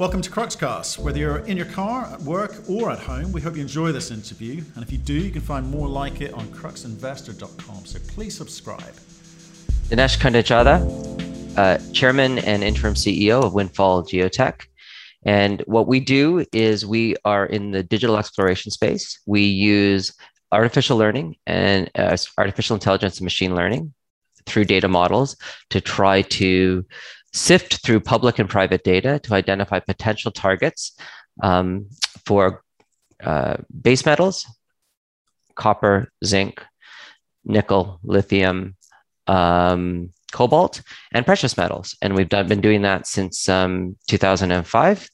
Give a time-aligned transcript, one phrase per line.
[0.00, 0.98] Welcome to Cruxcast.
[0.98, 4.10] Whether you're in your car, at work, or at home, we hope you enjoy this
[4.10, 4.64] interview.
[4.74, 7.84] And if you do, you can find more like it on cruxinvestor.com.
[7.84, 8.94] So please subscribe.
[9.90, 14.62] Dinesh Kandanchatha, uh, Chairman and Interim CEO of Windfall Geotek.
[15.26, 19.20] And what we do is we are in the digital exploration space.
[19.26, 20.14] We use
[20.50, 23.92] artificial learning and uh, artificial intelligence and machine learning
[24.46, 25.36] through data models
[25.68, 26.86] to try to
[27.32, 30.96] sift through public and private data to identify potential targets
[31.42, 31.88] um,
[32.24, 32.62] for
[33.22, 34.46] uh, base metals,
[35.54, 36.64] copper, zinc,
[37.44, 38.76] nickel, lithium,
[39.26, 41.96] um, cobalt, and precious metals.
[42.02, 45.08] And we've done, been doing that since um, 2005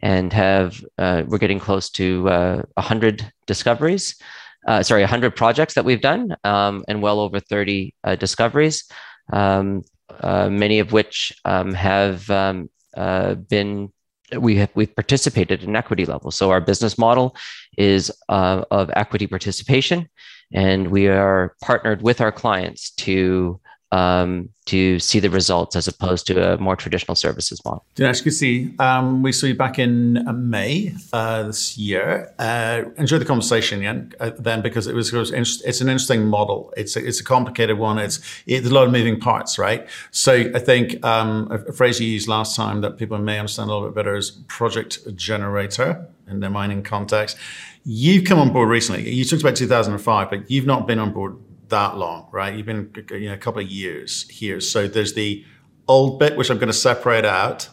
[0.00, 4.20] and have uh, we're getting close to uh, 100 discoveries
[4.66, 8.84] uh, sorry 100 projects that we've done um, and well over 30 uh, discoveries
[9.32, 9.82] um,
[10.20, 13.92] uh, many of which um, have um, uh, been
[14.38, 16.30] we have we've participated in equity level.
[16.30, 17.36] So our business model
[17.78, 20.08] is uh, of equity participation,
[20.52, 23.60] and we are partnered with our clients to
[23.92, 27.84] um, to see the results as opposed to a more traditional services model.
[27.94, 32.32] Dinesh, see um, we saw you back in uh, May uh, this year.
[32.38, 36.26] Uh, enjoyed the conversation again uh, then because it was, it was it's an interesting
[36.26, 36.72] model.
[36.76, 37.98] It's a, it's a complicated one.
[37.98, 39.86] It's it's a lot of moving parts, right?
[40.10, 43.70] So I think um, a, a phrase you used last time that people may understand
[43.70, 47.36] a little bit better is project generator in the mining context.
[47.84, 49.08] You've come on board recently.
[49.08, 51.36] You talked about 2005, but you've not been on board
[51.68, 52.54] that long, right?
[52.54, 54.60] You've been you know, a couple of years here.
[54.60, 55.44] So there's the
[55.88, 57.68] old bit, which I'm going to separate out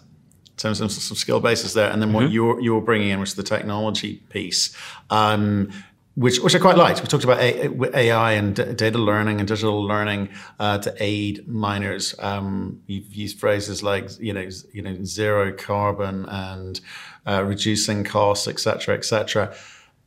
[0.53, 2.23] in terms of some skill bases there, and then mm-hmm.
[2.23, 4.75] what you're you're bringing in, which is the technology piece.
[5.09, 5.71] Um,
[6.16, 7.02] which, which I quite liked.
[7.02, 12.14] We talked about AI and data learning and digital learning uh, to aid miners.
[12.19, 16.80] Um, you've used phrases like you know you know zero carbon and
[17.25, 19.55] uh, reducing costs, et cetera, et cetera.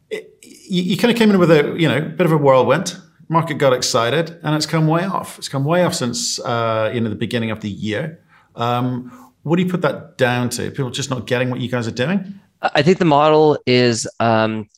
[0.08, 2.96] It, you, you kind of came in with a you know bit of a whirlwind
[3.28, 5.38] market got excited and it's come way off.
[5.38, 8.20] It's come way off since uh, you know the beginning of the year.
[8.54, 10.70] Um, what do you put that down to?
[10.70, 12.40] People just not getting what you guys are doing?
[12.62, 14.68] I think the model is um,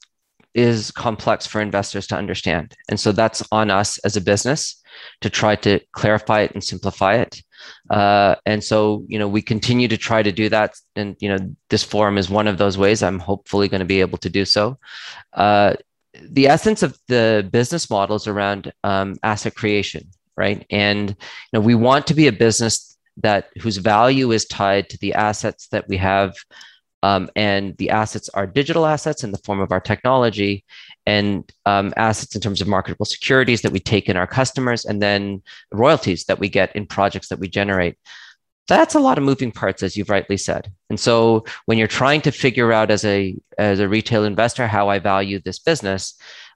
[0.54, 4.82] is complex for investors to understand, and so that's on us as a business
[5.20, 7.42] to try to clarify it and simplify it.
[7.90, 11.38] Uh, and so, you know, we continue to try to do that, and you know,
[11.70, 13.02] this forum is one of those ways.
[13.02, 14.78] I'm hopefully going to be able to do so.
[15.32, 15.74] Uh,
[16.22, 20.66] the essence of the business model is around um, asset creation, right?
[20.70, 21.16] And you
[21.52, 25.68] know, we want to be a business that whose value is tied to the assets
[25.68, 26.34] that we have,
[27.02, 30.64] um, and the assets are digital assets in the form of our technology,
[31.06, 35.02] and um, assets in terms of marketable securities that we take in our customers, and
[35.02, 35.42] then
[35.72, 37.96] royalties that we get in projects that we generate
[38.68, 40.70] that's a lot of moving parts as you've rightly said.
[40.90, 44.88] And so when you're trying to figure out as a as a retail investor how
[44.88, 46.14] i value this business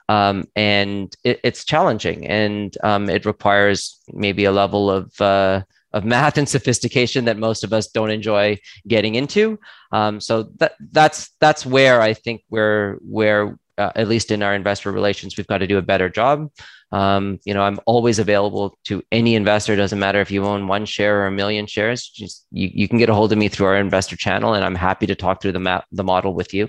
[0.08, 2.26] um, and it, it's challenging.
[2.26, 5.62] And um, it requires maybe a level of uh,
[5.92, 9.58] of math and sophistication that most of us don't enjoy getting into.
[9.92, 14.54] Um, so that that's that's where i think we're where uh, at least in our
[14.54, 16.50] investor relations we've got to do a better job
[16.92, 19.74] um, you know, I'm always available to any investor.
[19.74, 22.06] Doesn't matter if you own one share or a million shares.
[22.06, 24.74] Just you, you can get a hold of me through our investor channel, and I'm
[24.74, 26.68] happy to talk through the map, the model with you.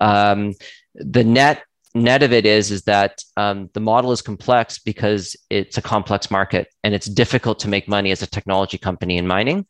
[0.00, 0.54] Um,
[0.94, 1.64] the net
[1.94, 6.30] net of it is is that um, the model is complex because it's a complex
[6.30, 9.64] market and it's difficult to make money as a technology company in mining.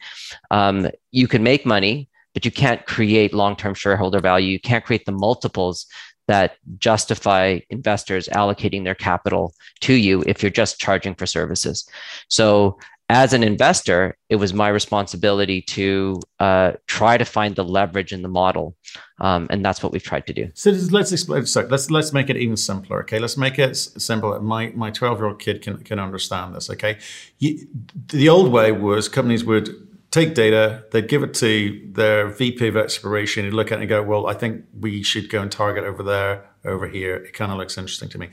[0.50, 4.48] Um, you can make money, but you can't create long-term shareholder value.
[4.48, 5.86] You can't create the multiples
[6.26, 11.88] that justify investors allocating their capital to you if you're just charging for services.
[12.28, 12.78] So,
[13.10, 18.22] as an investor, it was my responsibility to uh, try to find the leverage in
[18.22, 18.74] the model,
[19.20, 20.50] um, and that's what we've tried to do.
[20.54, 21.44] So let's explain.
[21.44, 23.00] Sorry, let's let's make it even simpler.
[23.00, 24.40] Okay, let's make it simple.
[24.40, 26.70] My my twelve year old kid can can understand this.
[26.70, 26.98] Okay,
[27.38, 27.68] you,
[28.08, 29.68] the old way was companies would
[30.14, 33.88] take data, they'd give it to their VP of exploration, he'd look at it and
[33.88, 37.16] go, well, I think we should go and target over there, over here.
[37.16, 38.30] It kind of looks interesting to me.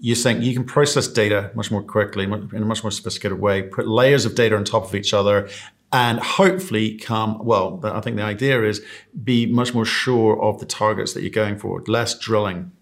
[0.00, 3.62] You're saying you can process data much more quickly, in a much more sophisticated way,
[3.62, 5.48] put layers of data on top of each other,
[5.92, 8.84] and hopefully come, well, I think the idea is
[9.22, 11.84] be much more sure of the targets that you're going for.
[11.86, 12.72] Less drilling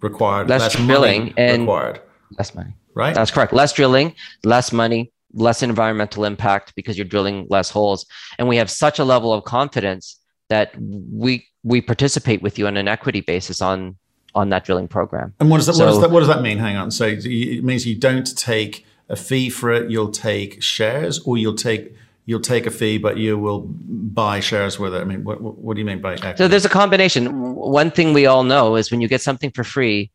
[0.00, 2.00] required, less, less drilling and required.
[2.36, 2.74] Less money.
[2.94, 3.14] Right?
[3.14, 3.52] That's correct.
[3.52, 8.06] Less drilling, less money, less environmental impact because you're drilling less holes
[8.38, 12.76] and we have such a level of confidence that we we participate with you on
[12.76, 13.96] an equity basis on
[14.34, 16.42] on that drilling program and what does that, so, what, does that what does that
[16.42, 20.62] mean hang on so it means you don't take a fee for it you'll take
[20.62, 21.94] shares or you'll take
[22.28, 25.00] you'll take a fee, but you will buy shares with it.
[25.00, 26.36] I mean, what, what do you mean by equity?
[26.36, 27.54] So there's a combination.
[27.54, 30.10] One thing we all know is when you get something for free,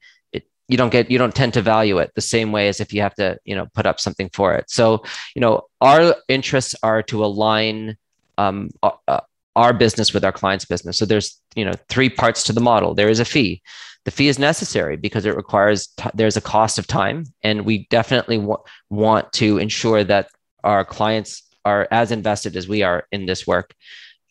[0.68, 3.02] you don't get you don't tend to value it the same way as if you
[3.02, 4.70] have to you know put up something for it.
[4.70, 5.04] So
[5.36, 7.98] you know our interests are to align
[8.38, 9.20] um, uh,
[9.56, 10.98] our business with our client's business.
[10.98, 12.94] So there's you know three parts to the model.
[12.94, 13.62] There is a fee.
[14.06, 17.88] The fee is necessary because it requires t- there's a cost of time, and we
[17.90, 18.46] definitely
[18.90, 20.30] want to ensure that
[20.64, 23.74] our clients are as invested as we are in this work.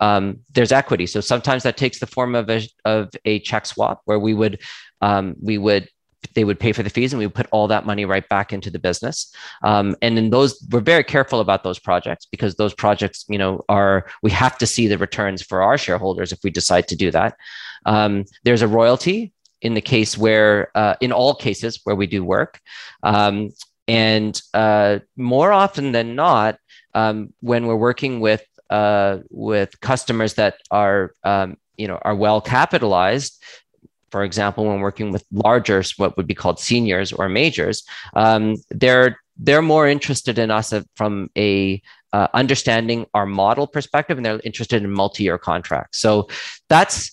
[0.01, 4.03] Um, there's equity, so sometimes that takes the form of a of a check swap
[4.05, 4.61] where we would
[5.01, 5.89] um, we would
[6.35, 8.53] they would pay for the fees and we would put all that money right back
[8.53, 9.35] into the business.
[9.63, 13.63] Um, and in those we're very careful about those projects because those projects you know
[13.69, 17.11] are we have to see the returns for our shareholders if we decide to do
[17.11, 17.37] that.
[17.87, 22.25] Um, there's a royalty in the case where uh, in all cases where we do
[22.25, 22.61] work.
[23.03, 23.51] Um,
[23.89, 26.59] and uh, more often than not
[26.95, 32.41] um, when we're working with uh, with customers that are um, you know are well
[32.41, 33.43] capitalized
[34.13, 37.83] for example, when working with larger, what would be called seniors or majors,
[38.15, 41.81] um, they're they're more interested in us from a
[42.13, 45.99] uh, understanding our model perspective, and they're interested in multi-year contracts.
[45.99, 46.29] So
[46.69, 47.11] that's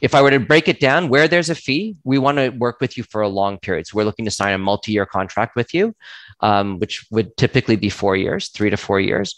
[0.00, 2.80] if I were to break it down, where there's a fee, we want to work
[2.80, 3.86] with you for a long period.
[3.86, 5.94] So we're looking to sign a multi-year contract with you,
[6.40, 9.36] um, which would typically be four years, three to four years.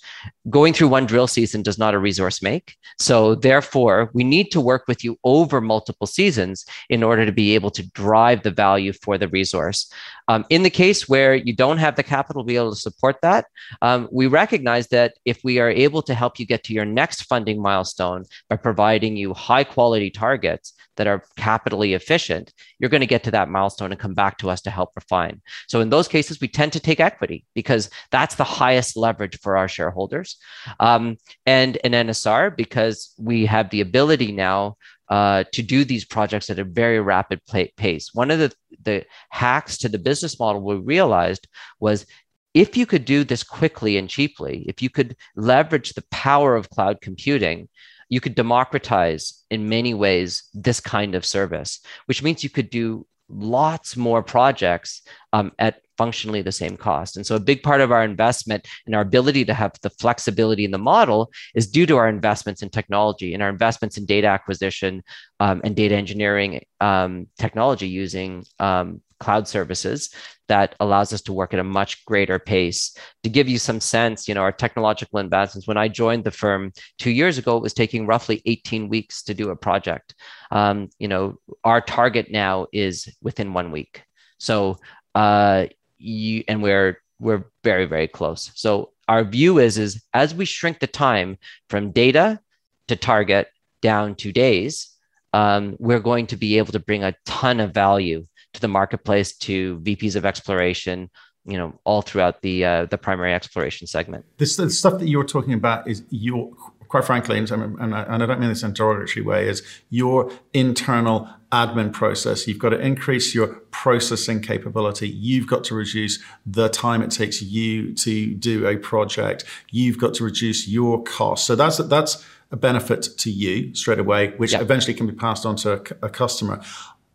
[0.50, 2.76] Going through one drill season does not a resource make.
[2.98, 7.54] So therefore, we need to work with you over multiple seasons in order to be
[7.54, 9.90] able to drive the value for the resource.
[10.28, 13.16] Um, in the case where you don't have the capital to be able to support
[13.22, 13.46] that,
[13.80, 17.22] um, we recognize that if we are able to help you get to your next
[17.22, 23.06] funding milestone by providing you high quality targets that are capitally efficient, you're going to
[23.06, 25.40] get to that milestone and come back to us to help refine.
[25.68, 29.56] So in those cases, we tend to take equity because that's the highest leverage for
[29.56, 30.38] our shareholders,
[30.80, 34.76] um, and an NSR because we have the ability now
[35.10, 37.40] uh, to do these projects at a very rapid
[37.76, 38.14] pace.
[38.14, 38.52] One of the,
[38.82, 41.46] the hacks to the business model we realized
[41.80, 42.06] was
[42.54, 46.70] if you could do this quickly and cheaply, if you could leverage the power of
[46.70, 47.68] cloud computing,
[48.08, 53.06] you could democratize in many ways this kind of service, which means you could do
[53.28, 55.02] lots more projects
[55.32, 57.16] um, at functionally the same cost.
[57.16, 60.64] And so a big part of our investment and our ability to have the flexibility
[60.64, 64.28] in the model is due to our investments in technology and our investments in data
[64.28, 65.02] acquisition
[65.40, 70.10] um, and data engineering um, technology using um, cloud services
[70.48, 72.96] that allows us to work at a much greater pace.
[73.22, 76.72] To give you some sense, you know, our technological advancements, when I joined the firm
[76.98, 80.14] two years ago, it was taking roughly 18 weeks to do a project.
[80.50, 84.04] Um, you know, our target now is within one week.
[84.38, 84.78] So
[85.14, 85.66] uh,
[85.98, 88.50] you and we're we're very very close.
[88.54, 92.40] So our view is is as we shrink the time from data
[92.88, 93.48] to target
[93.82, 94.90] down to days,
[95.32, 99.36] um, we're going to be able to bring a ton of value to the marketplace,
[99.36, 101.10] to VPs of exploration,
[101.44, 104.24] you know, all throughout the uh, the primary exploration segment.
[104.38, 106.50] This the stuff that you're talking about is your
[106.88, 110.30] quite frankly, and I, and I don't mean this in a derogatory way, is your
[110.52, 112.46] internal admin process.
[112.46, 115.08] You've got to increase your processing capability.
[115.08, 119.44] You've got to reduce the time it takes you to do a project.
[119.70, 121.46] You've got to reduce your costs.
[121.46, 124.62] So that's that's a benefit to you straight away, which yep.
[124.62, 126.62] eventually can be passed on to a, a customer.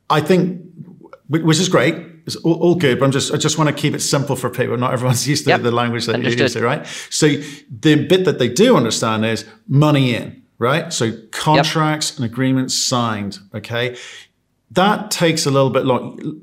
[0.10, 0.62] I think,
[1.28, 3.94] which is great it's all, all, good, but I'm just I just want to keep
[3.94, 4.78] it simple for people.
[4.78, 5.62] Not everyone's used to yep.
[5.62, 6.40] the language that Understood.
[6.40, 6.86] you use, right?
[7.10, 7.28] So
[7.70, 10.94] the bit that they do understand is money in, right?
[10.94, 12.18] So contracts yep.
[12.18, 13.40] and agreements signed.
[13.54, 13.98] Okay,
[14.72, 16.42] that takes a little bit long,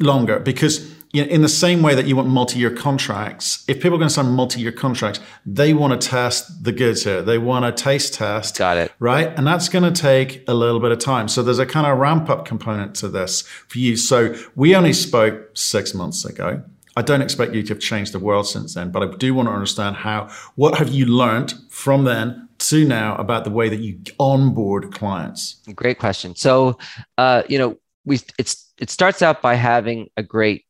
[0.00, 3.94] longer because you know, in the same way that you want multi-year contracts, if people
[3.94, 7.22] are going to sign multi-year contracts, they want to test the goods here.
[7.22, 8.58] They want to taste test.
[8.58, 8.92] Got it.
[8.98, 9.28] Right.
[9.34, 11.28] And that's going to take a little bit of time.
[11.28, 13.96] So there's a kind of ramp up component to this for you.
[13.96, 16.62] So we only spoke six months ago.
[16.98, 19.48] I don't expect you to have changed the world since then, but I do want
[19.48, 23.80] to understand how, what have you learned from then to now about the way that
[23.80, 25.62] you onboard clients?
[25.74, 26.36] Great question.
[26.36, 26.76] So,
[27.16, 30.65] uh, you know, we, it's, it starts out by having a great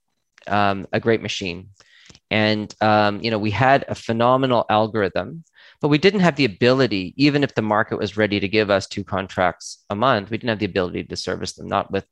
[0.49, 1.69] um, a great machine.
[2.31, 5.45] And, um, you know, we had a phenomenal algorithm,
[5.81, 8.87] but we didn't have the ability, even if the market was ready to give us
[8.87, 12.05] two contracts a month, we didn't have the ability to service them, not with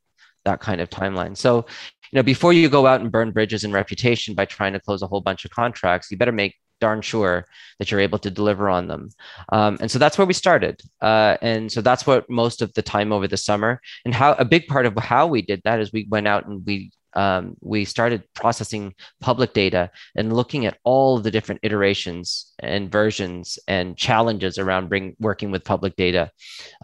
[0.44, 1.36] that kind of timeline.
[1.36, 1.66] So,
[2.12, 5.02] you know, before you go out and burn bridges and reputation by trying to close
[5.02, 7.46] a whole bunch of contracts, you better make darn sure
[7.78, 9.08] that you're able to deliver on them.
[9.50, 10.82] Um, and so that's where we started.
[11.00, 14.44] Uh, and so that's what most of the time over the summer and how a
[14.44, 17.84] big part of how we did that is we went out and we um, we
[17.84, 24.58] started processing public data and looking at all the different iterations and versions and challenges
[24.58, 26.30] around bring, working with public data.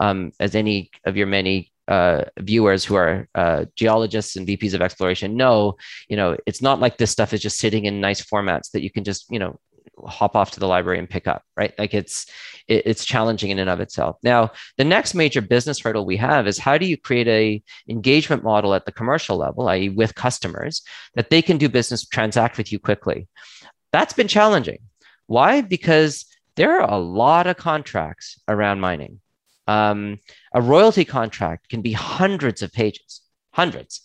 [0.01, 4.81] Um, as any of your many uh, viewers who are uh, geologists and VPs of
[4.81, 5.77] exploration know,
[6.09, 8.91] you know, it's not like this stuff is just sitting in nice formats that you
[8.91, 9.59] can just, you know,
[10.07, 11.73] hop off to the library and pick up right?
[11.78, 12.26] Like it's
[12.69, 14.16] it, it's challenging in and of itself.
[14.23, 18.42] Now the next major business hurdle we have is how do you create a engagement
[18.42, 20.83] model at the commercial level i.e with customers
[21.14, 23.28] that they can do business transact with you quickly?
[23.92, 24.78] That's been challenging.
[25.26, 25.61] Why?
[25.61, 26.26] Because
[26.57, 29.21] there are a lot of contracts around mining.
[29.66, 30.19] Um,
[30.52, 33.21] a royalty contract can be hundreds of pages
[33.52, 34.02] hundreds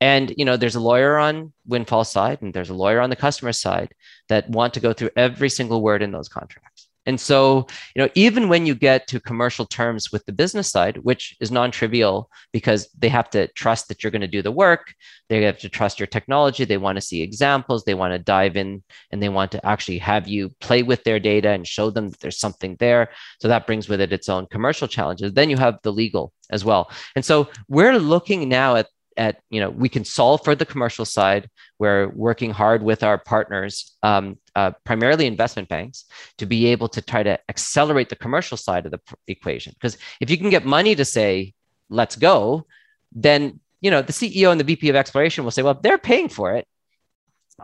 [0.00, 3.16] and you know, there's a lawyer on Windfall side and there's a lawyer on the
[3.16, 3.92] customer side
[4.28, 6.88] that want to go through every single word in those contracts.
[7.06, 10.98] And so, you know, even when you get to commercial terms with the business side,
[10.98, 14.92] which is non-trivial because they have to trust that you're going to do the work,
[15.28, 18.56] they have to trust your technology, they want to see examples, they want to dive
[18.56, 22.10] in and they want to actually have you play with their data and show them
[22.10, 23.10] that there's something there.
[23.40, 25.32] So that brings with it its own commercial challenges.
[25.32, 26.90] Then you have the legal as well.
[27.14, 31.04] And so we're looking now at at you know we can solve for the commercial
[31.04, 36.04] side we're working hard with our partners um, uh, primarily investment banks
[36.38, 40.30] to be able to try to accelerate the commercial side of the equation because if
[40.30, 41.52] you can get money to say
[41.88, 42.66] let's go
[43.12, 46.28] then you know the ceo and the vp of exploration will say well they're paying
[46.28, 46.66] for it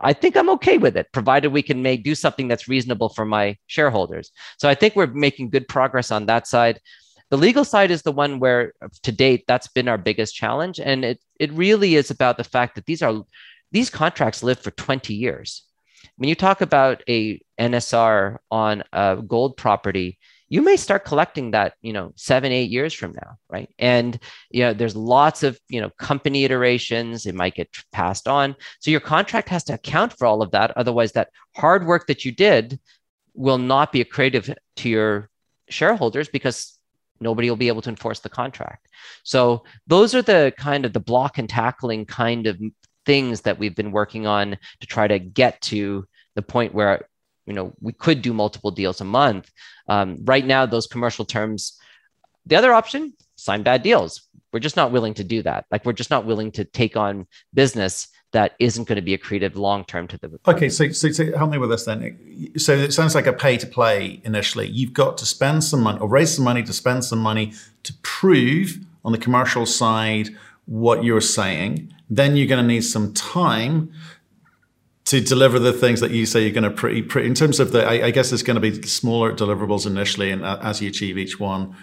[0.01, 3.25] I think I'm okay with it, provided we can make do something that's reasonable for
[3.25, 4.31] my shareholders.
[4.57, 6.79] So I think we're making good progress on that side.
[7.29, 11.03] The legal side is the one where, to date, that's been our biggest challenge, and
[11.03, 13.23] it it really is about the fact that these are
[13.71, 15.63] these contracts live for 20 years.
[16.17, 21.73] When you talk about a NSR on a gold property, you may start collecting that
[21.81, 23.69] you know seven eight years from now right?
[23.79, 24.19] And
[24.51, 27.25] you know there's lots of you know company iterations.
[27.25, 28.55] It might get passed on.
[28.79, 30.71] So your contract has to account for all of that.
[30.77, 32.79] Otherwise that hard work that you did
[33.33, 35.29] will not be accretive to your
[35.69, 36.77] shareholders because
[37.23, 38.87] nobody will be able to enforce the contract.
[39.23, 42.59] So those are the kind of the block and tackling kind of
[43.05, 47.07] things that we've been working on to try to get to the point where
[47.45, 49.49] you know we could do multiple deals a month.
[49.87, 51.79] Um, right now, those commercial terms.
[52.45, 54.27] The other option, sign bad deals.
[54.51, 55.65] We're just not willing to do that.
[55.71, 59.55] Like we're just not willing to take on business that isn't going to be accretive
[59.55, 60.39] long term to the.
[60.47, 62.51] Okay, so, so, so help me with this then.
[62.57, 64.67] So it sounds like a pay to play initially.
[64.67, 67.93] You've got to spend some money or raise some money to spend some money to
[68.01, 70.29] prove on the commercial side
[70.65, 71.93] what you're saying.
[72.09, 73.91] Then you're going to need some time
[75.05, 77.71] to deliver the things that you say you're going to pretty, pretty in terms of
[77.71, 80.89] the I, I guess it's going to be smaller deliverables initially and uh, as you
[80.89, 81.75] achieve each one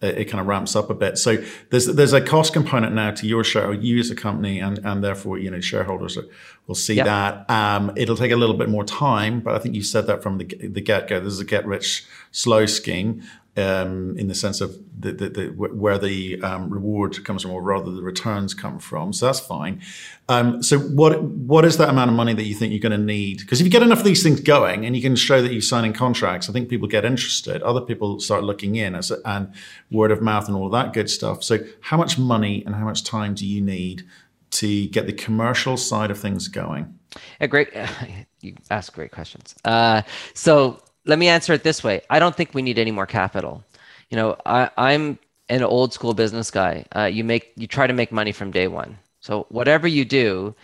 [0.00, 1.18] it, kind of ramps up a bit.
[1.18, 1.36] So
[1.70, 5.02] there's there's a cost component now to your share, you as a company, and and
[5.02, 6.18] therefore you know shareholders
[6.66, 7.06] will see yep.
[7.06, 7.50] that.
[7.50, 10.38] Um, it'll take a little bit more time, but I think you said that from
[10.38, 11.20] the the get go.
[11.20, 13.22] This is a get rich slow scheme
[13.58, 17.62] um, in the sense of the, the, the, where the um, reward comes from, or
[17.62, 19.12] rather the returns come from.
[19.12, 19.82] So that's fine.
[20.28, 23.04] Um, so what what is that amount of money that you think you're going to
[23.04, 23.38] need?
[23.38, 25.60] Because if you get enough of these things going, and you can show that you're
[25.60, 27.62] signing contracts, I think people get interested.
[27.62, 29.52] Other people start looking in, as and
[29.90, 31.42] word of mouth and all of that good stuff.
[31.42, 34.04] So how much money and how much time do you need
[34.50, 36.98] to get the commercial side of things going?
[37.40, 37.68] A great,
[38.40, 39.54] you ask great questions.
[39.64, 40.02] Uh,
[40.34, 42.02] so let me answer it this way.
[42.10, 43.64] I don't think we need any more capital.
[44.10, 46.84] You know, I, I'm an old school business guy.
[46.94, 48.98] Uh, you make you try to make money from day one.
[49.20, 50.54] So whatever you do,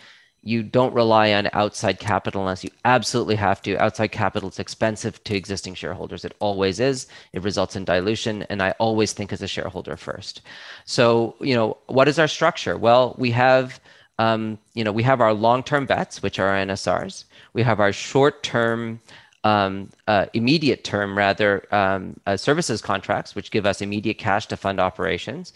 [0.45, 3.77] you don't rely on outside capital unless you absolutely have to.
[3.79, 6.25] Outside capital is expensive to existing shareholders.
[6.25, 7.07] It always is.
[7.33, 8.43] It results in dilution.
[8.45, 10.43] And I always think as a shareholder first.
[10.85, 12.77] So, you know, what is our structure?
[12.77, 13.81] Well, we have,
[14.19, 17.25] um, you know, we have our long-term bets, which are NSRs.
[17.55, 19.01] We have our short-term
[19.45, 24.57] um, uh, immediate term, rather, um, uh, services contracts, which give us immediate cash to
[24.57, 25.53] fund operations.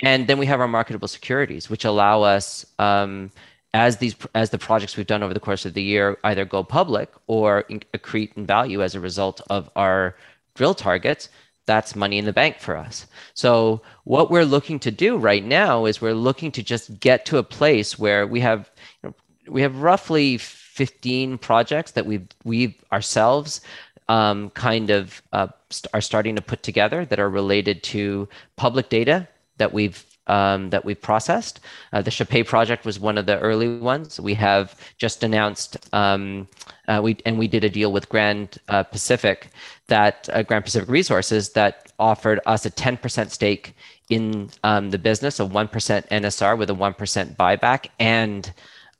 [0.00, 3.30] And then we have our marketable securities, which allow us, um,
[3.74, 6.62] as these as the projects we've done over the course of the year either go
[6.62, 10.14] public or accrete in value as a result of our
[10.54, 11.28] drill targets,
[11.66, 13.06] that's money in the bank for us.
[13.34, 17.38] So what we're looking to do right now is we're looking to just get to
[17.38, 18.70] a place where we have
[19.02, 19.14] you know,
[19.48, 20.38] we have roughly
[20.74, 23.60] 15 projects that we've we ourselves
[24.08, 28.88] um, kind of uh, st- are starting to put together that are related to public
[28.88, 29.28] data
[29.58, 31.60] that we've um, that we've processed.
[31.92, 34.18] Uh, the Chape project was one of the early ones.
[34.18, 36.48] We have just announced um,
[36.88, 39.50] uh, we and we did a deal with Grand uh, Pacific
[39.86, 43.76] that uh, Grand Pacific Resources that offered us a 10% stake
[44.10, 45.68] in um, the business, a 1%
[46.08, 48.52] NSR with a 1% buyback and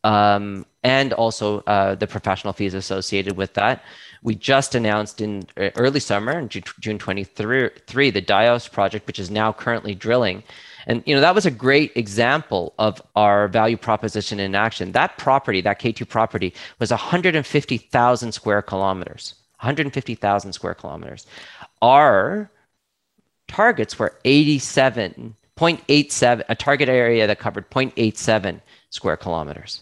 [0.04, 3.82] um, and also uh, the professional fees associated with that.
[4.22, 9.30] We just announced in uh, early summer, in June 23, the Dios project, which is
[9.30, 10.42] now currently drilling.
[10.86, 14.92] And you know that was a great example of our value proposition in action.
[14.92, 19.34] That property, that K2 property, was 150,000 square kilometers.
[19.60, 21.26] 150,000 square kilometers.
[21.80, 22.50] Our
[23.48, 28.60] targets were 87.87, a target area that covered 0.87
[28.90, 29.80] square kilometers.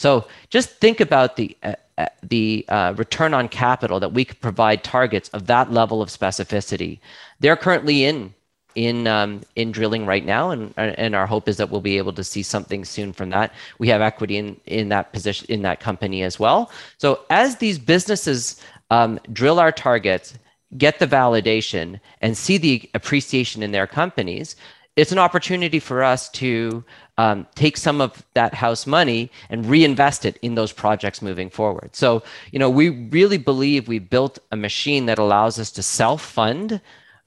[0.00, 4.40] So just think about the uh, uh, the uh, return on capital that we could
[4.40, 7.00] provide targets of that level of specificity.
[7.40, 8.32] They're currently in
[8.74, 12.14] in um, in drilling right now, and and our hope is that we'll be able
[12.14, 13.52] to see something soon from that.
[13.78, 16.70] We have equity in in that position in that company as well.
[16.96, 20.38] So as these businesses um, drill our targets,
[20.78, 24.56] get the validation, and see the appreciation in their companies,
[24.96, 26.84] it's an opportunity for us to
[27.16, 31.94] um, take some of that house money and reinvest it in those projects moving forward.
[31.94, 36.22] So, you know, we really believe we built a machine that allows us to self
[36.22, 36.80] fund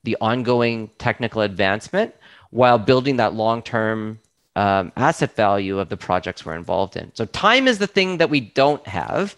[0.03, 2.13] the ongoing technical advancement
[2.49, 4.19] while building that long term
[4.55, 7.11] um, asset value of the projects we're involved in.
[7.15, 9.35] So time is the thing that we don't have,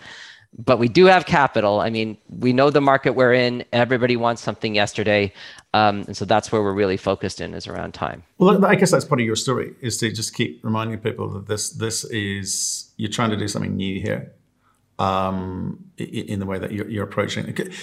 [0.57, 1.81] but we do have capital.
[1.81, 3.65] I mean, we know the market we're in.
[3.73, 5.33] Everybody wants something yesterday,
[5.73, 8.23] um, and so that's where we're really focused in is around time.
[8.37, 11.47] Well, I guess that's part of your story is to just keep reminding people that
[11.47, 14.31] this this is you're trying to do something new here,
[14.99, 17.73] um, in the way that you're, you're approaching it.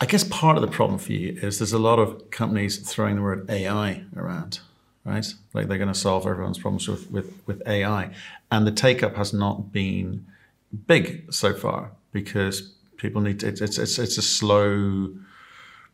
[0.00, 3.16] I guess part of the problem for you is there's a lot of companies throwing
[3.16, 4.60] the word AI around,
[5.04, 5.24] right?
[5.52, 8.10] Like they're going to solve everyone's problems with, with, with AI.
[8.50, 10.26] And the take up has not been
[10.86, 15.14] big so far because people need to, it's, it's, it's a slow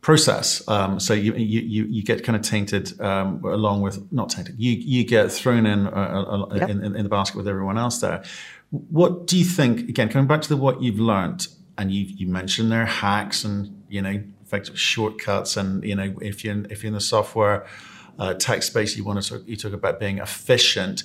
[0.00, 0.66] process.
[0.68, 4.72] Um, so you, you, you get kind of tainted um, along with, not tainted, you,
[4.72, 6.70] you get thrown in, uh, uh, yep.
[6.70, 8.22] in, in, the basket with everyone else there.
[8.70, 12.26] What do you think, again, coming back to the, what you've learned, and you, you
[12.26, 15.56] mentioned there hacks and you know, effective shortcuts.
[15.56, 17.66] And you know, if you're in, if you're in the software
[18.18, 21.02] uh, tech space, you want to talk, you talk about being efficient.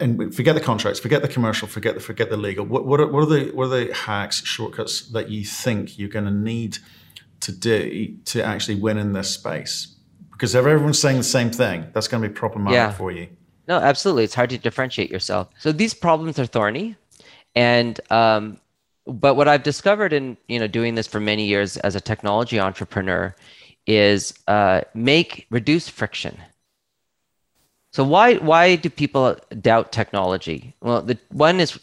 [0.00, 2.64] And forget the contracts, forget the commercial, forget the forget the legal.
[2.64, 6.08] What, what, are, what are the what are the hacks, shortcuts that you think you're
[6.08, 6.78] going to need
[7.40, 9.94] to do to actually win in this space?
[10.32, 12.92] Because if everyone's saying the same thing, that's going to be problematic yeah.
[12.92, 13.28] for you.
[13.66, 14.24] No, absolutely.
[14.24, 15.48] It's hard to differentiate yourself.
[15.58, 16.96] So these problems are thorny,
[17.54, 18.58] and um,
[19.06, 22.60] but what I've discovered in you know doing this for many years as a technology
[22.60, 23.34] entrepreneur
[23.86, 26.38] is uh, make reduce friction.
[27.98, 30.72] So why why do people doubt technology?
[30.80, 31.80] Well, the one is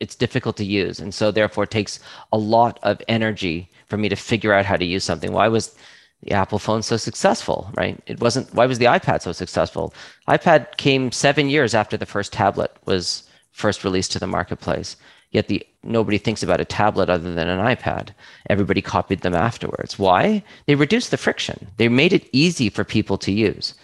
[0.00, 2.00] it's difficult to use, and so therefore it takes
[2.32, 5.32] a lot of energy for me to figure out how to use something.
[5.32, 5.76] Why was
[6.22, 8.00] the Apple phone so successful, right?
[8.06, 8.54] It wasn't.
[8.54, 9.92] Why was the iPad so successful?
[10.26, 14.96] iPad came seven years after the first tablet was first released to the marketplace.
[15.30, 18.14] Yet the nobody thinks about a tablet other than an iPad.
[18.48, 19.98] Everybody copied them afterwards.
[19.98, 20.42] Why?
[20.64, 21.66] They reduced the friction.
[21.76, 23.74] They made it easy for people to use.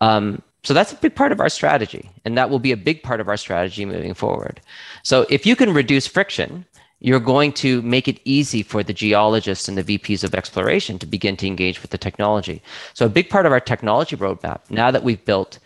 [0.00, 3.02] Um, so that's a big part of our strategy, and that will be a big
[3.02, 4.60] part of our strategy moving forward.
[5.02, 6.66] So if you can reduce friction,
[7.00, 11.06] you're going to make it easy for the geologists and the VPs of exploration to
[11.06, 12.60] begin to engage with the technology.
[12.92, 15.58] So a big part of our technology roadmap, now that we've built,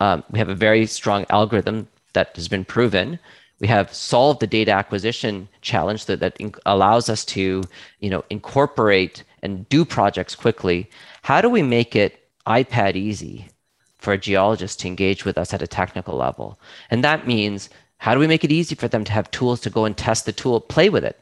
[0.00, 3.18] um, we have a very strong algorithm that has been proven
[3.58, 6.36] we have solved the data acquisition challenge that, that
[6.66, 7.62] allows us to
[8.00, 10.90] you know incorporate and do projects quickly
[11.22, 13.48] how do we make it ipad easy
[14.02, 16.58] for a geologist to engage with us at a technical level.
[16.90, 19.70] And that means how do we make it easy for them to have tools to
[19.70, 21.18] go and test the tool play with it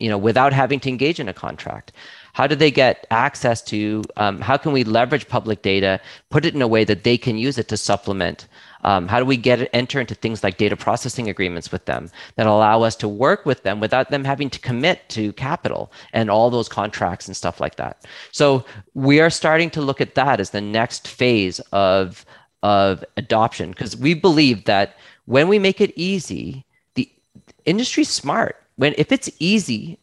[0.00, 1.92] you know without having to engage in a contract?
[2.34, 6.54] How do they get access to um, how can we leverage public data put it
[6.54, 8.46] in a way that they can use it to supplement
[8.84, 12.46] um, how do we get enter into things like data processing agreements with them that
[12.46, 16.50] allow us to work with them without them having to commit to capital and all
[16.50, 18.04] those contracts and stuff like that?
[18.30, 22.24] So we are starting to look at that as the next phase of
[22.62, 27.10] of adoption because we believe that when we make it easy, the
[27.64, 28.56] industry's smart.
[28.76, 29.98] When if it's easy,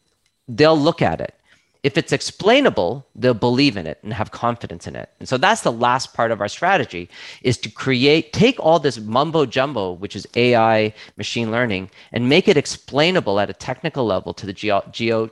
[0.48, 1.34] they'll look at it
[1.82, 5.10] if it's explainable they'll believe in it and have confidence in it.
[5.18, 7.08] And so that's the last part of our strategy
[7.42, 12.48] is to create take all this mumbo jumbo which is ai machine learning and make
[12.48, 15.30] it explainable at a technical level to the geo, geo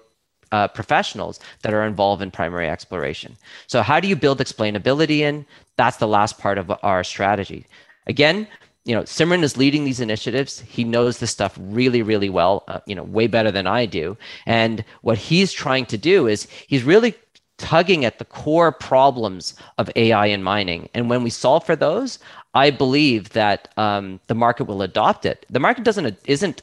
[0.53, 3.37] uh, professionals that are involved in primary exploration.
[3.69, 5.47] So how do you build explainability in?
[5.77, 7.67] That's the last part of our strategy.
[8.07, 8.49] Again
[8.85, 10.61] you know, Simran is leading these initiatives.
[10.61, 14.17] He knows this stuff really, really well, uh, you know, way better than I do.
[14.47, 17.15] And what he's trying to do is he's really
[17.59, 20.89] tugging at the core problems of AI and mining.
[20.95, 22.19] And when we solve for those,
[22.55, 25.45] I believe that um, the market will adopt it.
[25.51, 26.63] The market doesn't isn't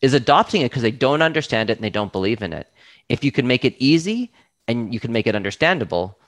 [0.00, 2.68] is adopting it because they don't understand it and they don't believe in it.
[3.08, 4.32] If you can make it easy
[4.66, 6.18] and you can make it understandable,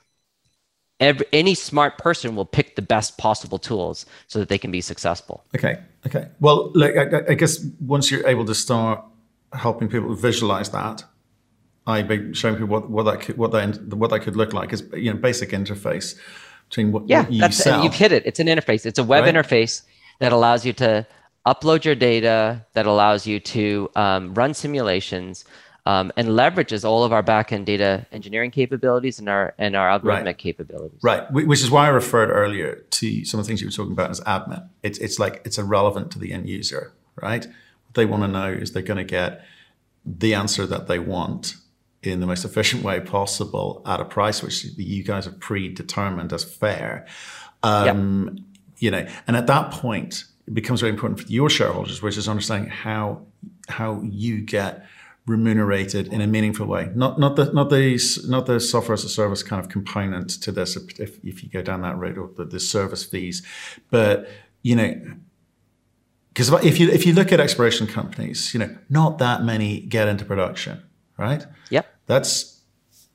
[1.00, 4.80] every, any smart person will pick the best possible tools so that they can be
[4.80, 5.44] successful.
[5.54, 5.78] Okay.
[6.06, 6.28] Okay.
[6.40, 9.04] Well, look, I, I guess once you're able to start
[9.52, 11.04] helping people visualize that,
[11.86, 14.72] I be showing people what, what that could, what that what that could look like
[14.74, 16.18] is you know basic interface
[16.68, 17.82] between what, yeah, what you that's, sell.
[17.82, 18.26] You've hit it.
[18.26, 18.84] It's an interface.
[18.84, 19.34] It's a web right?
[19.34, 19.82] interface
[20.20, 21.06] that allows you to
[21.46, 25.46] upload your data, that allows you to um, run simulations,
[25.88, 30.24] um, and leverages all of our backend data engineering capabilities and our and our algorithmic
[30.26, 30.38] right.
[30.38, 30.98] capabilities.
[31.02, 33.92] Right, which is why I referred earlier to some of the things you were talking
[33.92, 34.68] about as admin.
[34.82, 37.46] It's it's like it's irrelevant to the end user, right?
[37.46, 39.42] What they want to know is they're going to get
[40.04, 41.56] the answer that they want
[42.02, 46.44] in the most efficient way possible at a price which you guys have predetermined as
[46.44, 47.06] fair.
[47.62, 48.44] Um, yep.
[48.78, 52.28] You know, and at that point, it becomes very important for your shareholders, which is
[52.28, 53.22] understanding how
[53.70, 54.84] how you get
[55.28, 56.90] remunerated in a meaningful way.
[56.94, 60.52] Not not the not the not the software as a service kind of component to
[60.52, 63.42] this if, if you go down that route or the, the service fees,
[63.90, 64.28] but
[64.62, 64.94] you know
[66.28, 70.06] because if you if you look at exploration companies, you know, not that many get
[70.06, 70.82] into production
[71.18, 71.44] right?
[71.68, 71.86] Yep.
[72.06, 72.57] That's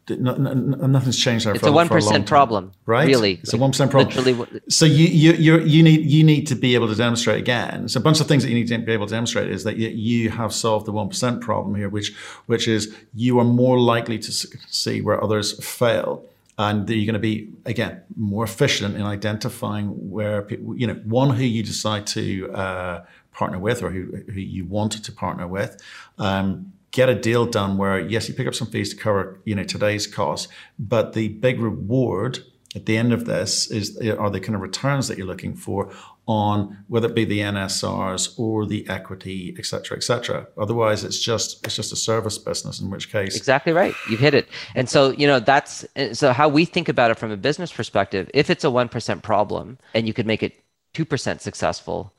[0.09, 0.53] no, no,
[0.87, 1.55] nothing's changed there.
[1.55, 3.07] It's a one percent problem, right?
[3.07, 4.13] Really, it's a one percent problem.
[4.13, 4.61] Literally.
[4.69, 7.87] So you you you need you need to be able to demonstrate again.
[7.87, 9.77] So a bunch of things that you need to be able to demonstrate is that
[9.77, 12.13] you have solved the one percent problem here, which
[12.47, 16.25] which is you are more likely to see where others fail,
[16.57, 21.29] and you're going to be again more efficient in identifying where people, you know, one
[21.29, 25.81] who you decide to uh, partner with or who who you wanted to partner with.
[26.17, 29.53] Um, get a deal done where yes, you pick up some fees to cover you
[29.53, 30.47] know today's costs,
[30.79, 32.39] but the big reward
[32.75, 35.91] at the end of this is are the kind of returns that you're looking for
[36.25, 40.47] on whether it be the NSRs or the equity, et cetera, et cetera.
[40.57, 42.79] Otherwise, it's just it's just a service business.
[42.79, 44.47] In which case, exactly right, you've hit it.
[44.75, 48.29] And so you know that's so how we think about it from a business perspective.
[48.33, 52.13] If it's a one percent problem and you could make it two percent successful,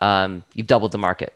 [0.00, 1.34] um, you've doubled the market,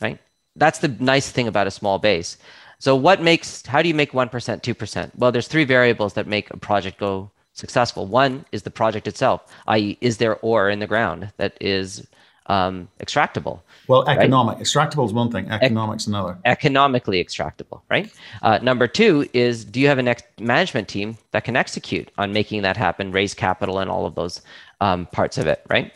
[0.00, 0.18] right?
[0.56, 2.36] That's the nice thing about a small base.
[2.78, 5.10] So what makes how do you make 1%, 2%?
[5.16, 8.06] Well, there's three variables that make a project go successful.
[8.06, 12.06] One is the project itself, i.e., is there ore in the ground that is
[12.48, 13.60] um, extractable?
[13.88, 14.56] Well, economic.
[14.56, 14.64] Right?
[14.64, 16.38] Extractable is one thing, economics e- another.
[16.44, 18.12] Economically extractable, right?
[18.42, 22.32] Uh, number two is do you have a ex- management team that can execute on
[22.32, 24.42] making that happen, raise capital, and all of those
[24.80, 25.92] um, parts of it, right?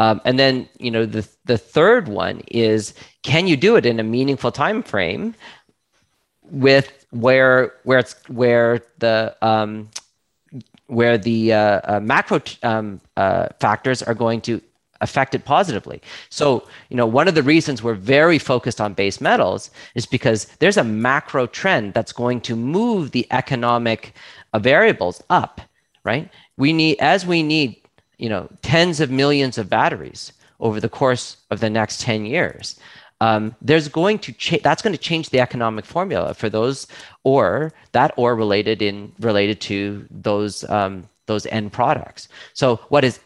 [0.00, 4.00] Um, and then, you know, the the third one is can you do it in
[4.00, 5.34] a meaningful time frame
[6.50, 9.90] with where where it's where the um,
[10.86, 14.62] where the uh, uh, macro um, uh, factors are going to
[15.02, 16.00] affect it positively.
[16.30, 20.46] So, you know, one of the reasons we're very focused on base metals is because
[20.60, 24.14] there's a macro trend that's going to move the economic
[24.54, 25.60] uh, variables up,
[26.04, 26.30] right?
[26.56, 27.79] We need as we need
[28.20, 32.78] you know tens of millions of batteries over the course of the next 10 years.
[33.22, 36.86] Um, there's going to change that's going to change the economic formula for those
[37.22, 42.28] or that or related in related to those um, those end products.
[42.54, 43.20] So what is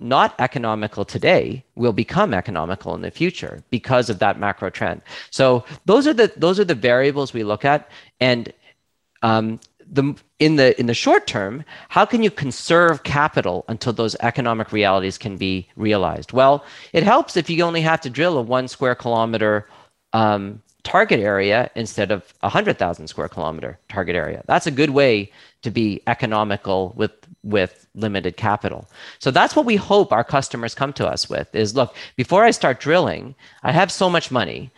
[0.00, 5.02] not economical today will become economical in the future because of that macro trend.
[5.30, 7.90] So those are the those are the variables we look at.
[8.20, 8.52] And
[9.22, 14.14] um, the in the in the short term, how can you conserve capital until those
[14.20, 16.32] economic realities can be realized?
[16.32, 19.68] Well, it helps if you only have to drill a one square kilometer
[20.12, 24.42] um, target area instead of a hundred thousand square kilometer target area.
[24.46, 25.30] That's a good way
[25.62, 28.88] to be economical with with limited capital.
[29.18, 32.50] So that's what we hope our customers come to us with is look, before I
[32.52, 34.70] start drilling, I have so much money.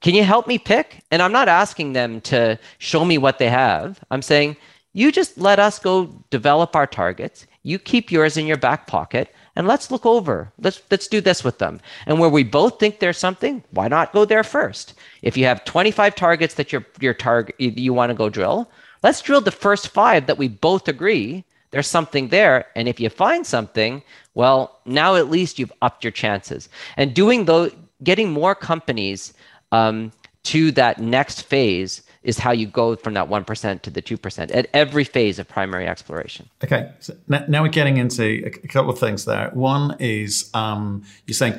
[0.00, 1.02] Can you help me pick?
[1.10, 4.02] And I'm not asking them to show me what they have.
[4.10, 4.56] I'm saying,
[4.92, 7.46] you just let us go develop our targets.
[7.62, 10.50] You keep yours in your back pocket and let's look over.
[10.58, 11.80] Let's let's do this with them.
[12.06, 14.94] And where we both think there's something, why not go there first?
[15.22, 18.70] If you have 25 targets that your your target you want to go drill,
[19.02, 23.08] let's drill the first 5 that we both agree there's something there and if you
[23.08, 24.02] find something,
[24.34, 26.68] well, now at least you've upped your chances.
[26.96, 27.70] And doing though
[28.02, 29.34] getting more companies
[29.72, 30.12] um,
[30.44, 34.66] to that next phase is how you go from that 1% to the 2% at
[34.74, 36.48] every phase of primary exploration.
[36.62, 36.92] Okay.
[37.00, 39.50] So now we're getting into a couple of things there.
[39.54, 41.58] One is um, you're saying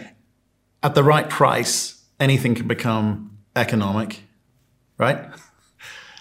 [0.83, 4.23] at the right price, anything can become economic,
[4.97, 5.31] right?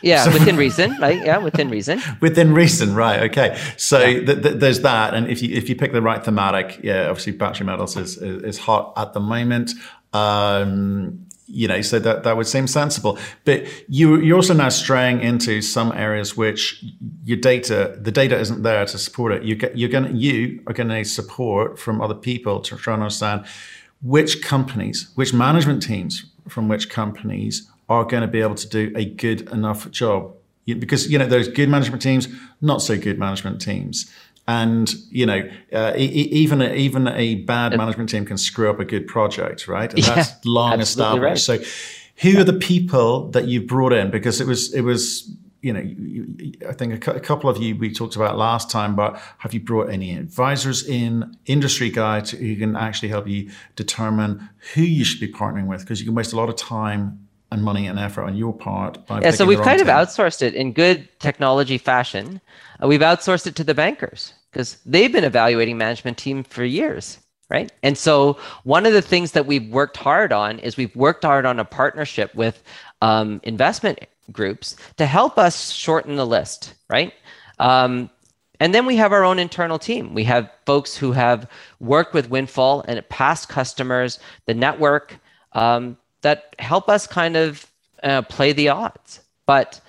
[0.03, 1.23] Yeah, so, within reason, right?
[1.23, 2.01] Yeah, within reason.
[2.21, 3.31] within reason, right?
[3.31, 3.59] Okay.
[3.77, 4.25] So yeah.
[4.25, 7.33] th- th- there's that, and if you if you pick the right thematic, yeah, obviously
[7.33, 9.73] battery metals is is, is hot at the moment.
[10.15, 13.19] Um, you know, so that, that would seem sensible.
[13.45, 16.85] But you, you're also now straying into some areas which
[17.25, 19.43] your data, the data isn't there to support it.
[19.43, 22.95] You get, you're going you are going to need support from other people to try
[22.95, 23.45] and understand
[24.03, 28.93] which companies, which management teams from which companies are going to be able to do
[28.97, 30.33] a good enough job.
[30.67, 32.29] Because, you know, there's good management teams,
[32.61, 34.09] not so good management teams
[34.51, 38.81] and you know uh, e- even a, even a bad management team can screw up
[38.81, 41.61] a good project right and that's yeah, long established right.
[41.61, 41.71] so
[42.23, 42.41] who yeah.
[42.41, 45.31] are the people that you brought in because it was it was
[45.63, 45.81] you know
[46.69, 49.61] i think a, a, couple of you we talked about last time but have you
[49.61, 55.21] brought any advisors in industry guides who can actually help you determine who you should
[55.21, 58.23] be partnering with because you can waste a lot of time and money and effort
[58.23, 58.97] on your part.
[59.11, 59.89] yeah, so we've kind team.
[59.89, 62.41] of outsourced it in good technology fashion.
[62.81, 67.19] Uh, we've outsourced it to the bankers because they've been evaluating management team for years
[67.51, 67.73] right?
[67.83, 71.45] And so one of the things that we've worked hard on is we've worked hard
[71.45, 72.63] on a partnership with
[73.03, 73.99] um, investment
[74.31, 77.13] groups to help us shorten the list right?
[77.59, 78.11] Um,
[78.61, 80.13] and then we have our own internal team.
[80.13, 81.49] We have folks who have
[81.81, 85.19] worked with windfall and past customers the network
[85.53, 87.67] um, that help us kind of
[88.03, 89.21] uh, play the odds.
[89.47, 89.81] But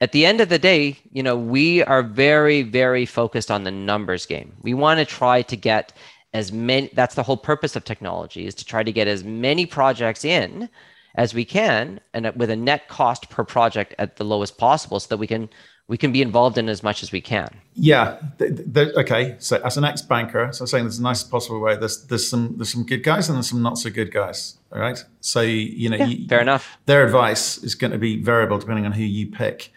[0.00, 3.70] at the end of the day, you know, we are very, very focused on the
[3.70, 4.54] numbers game.
[4.62, 5.92] We want to try to get
[6.32, 9.66] as many, that's the whole purpose of technology is to try to get as many
[9.66, 10.68] projects in
[11.16, 15.08] as we can and with a net cost per project at the lowest possible so
[15.08, 15.48] that we can
[15.88, 17.48] we can be involved in as much as we can.
[17.74, 18.20] Yeah.
[18.40, 19.34] okay.
[19.40, 21.74] So as an ex banker, so I'm saying there's the nicest possible way.
[21.74, 24.56] There's there's some there's some good guys and there's some not so good guys.
[24.72, 25.04] All right.
[25.18, 26.78] So you know, yeah, you, fair enough.
[26.86, 29.72] Their advice is going to be variable depending on who you pick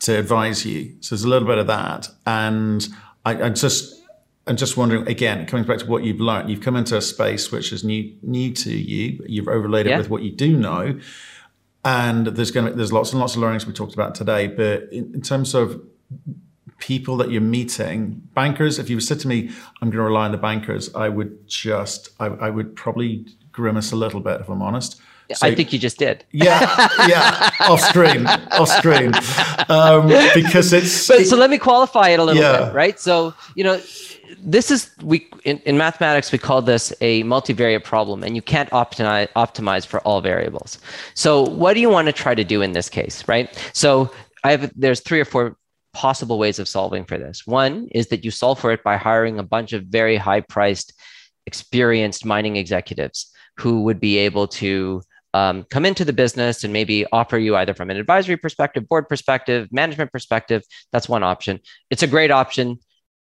[0.00, 0.96] to advise you.
[1.00, 2.08] So there's a little bit of that.
[2.26, 2.86] And
[3.24, 4.02] I, I just
[4.46, 7.50] I'm just wondering again, coming back to what you've learned, you've come into a space
[7.50, 9.24] which is new new to you.
[9.26, 9.98] You've overlaid it yeah.
[9.98, 10.98] with what you do know,
[11.84, 14.46] and there's going to there's lots and lots of learnings we talked about today.
[14.46, 15.82] But in, in terms of
[16.78, 20.32] people that you're meeting, bankers, if you said to me, "I'm going to rely on
[20.32, 24.62] the bankers," I would just I, I would probably grimace a little bit if I'm
[24.62, 25.00] honest.
[25.34, 26.24] So, I think you just did.
[26.30, 26.60] Yeah,
[27.08, 29.12] yeah, off screen, off screen,
[29.68, 31.08] um, because it's.
[31.08, 32.66] But, so let me qualify it a little yeah.
[32.66, 33.00] bit, right?
[33.00, 33.80] So you know,
[34.38, 38.70] this is we in, in, mathematics we call this a multivariate problem, and you can't
[38.70, 40.78] optimize optimize for all variables.
[41.14, 43.50] So what do you want to try to do in this case, right?
[43.72, 44.12] So
[44.44, 45.56] I have there's three or four
[45.96, 47.46] possible ways of solving for this.
[47.46, 50.92] One is that you solve for it by hiring a bunch of very high priced,
[51.46, 55.00] experienced mining executives who would be able to
[55.32, 59.08] um, come into the business and maybe offer you either from an advisory perspective, board
[59.08, 60.62] perspective, management perspective.
[60.92, 61.60] That's one option.
[61.88, 62.78] It's a great option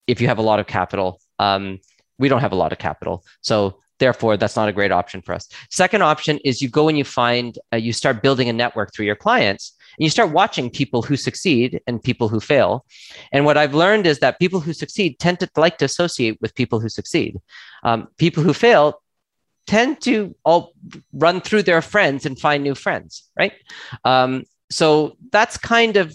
[0.06, 1.20] if you have a lot of capital.
[1.38, 1.78] Um,
[2.18, 3.22] we don't have a lot of capital.
[3.42, 6.98] So therefore that's not a great option for us second option is you go and
[6.98, 10.70] you find uh, you start building a network through your clients and you start watching
[10.70, 12.84] people who succeed and people who fail
[13.32, 16.54] and what i've learned is that people who succeed tend to like to associate with
[16.54, 17.40] people who succeed
[17.84, 19.02] um, people who fail
[19.66, 20.72] tend to all
[21.12, 23.52] run through their friends and find new friends, right?
[24.04, 26.14] Um, so that's kind of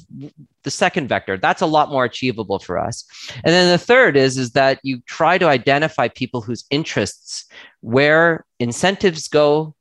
[0.63, 1.37] the second vector.
[1.37, 3.05] That's a lot more achievable for us.
[3.35, 7.45] And then the third is is that you try to identify people whose interests,
[7.81, 9.75] where incentives go,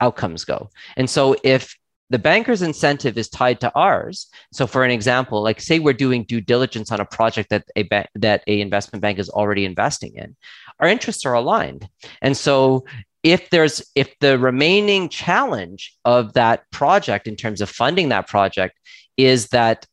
[0.00, 0.70] outcomes go.
[0.96, 1.76] And so if
[2.10, 4.28] the banker's incentive is tied to ours.
[4.52, 7.82] So, for an example, like say we're doing due diligence on a project that a
[7.84, 10.36] ba- that a investment bank is already investing in,
[10.80, 11.88] our interests are aligned.
[12.22, 12.84] And so,
[13.22, 18.78] if there's if the remaining challenge of that project in terms of funding that project
[19.16, 19.86] is that